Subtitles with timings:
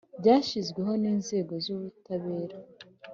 [0.21, 2.57] Byashyizweho n inzego z ubutabera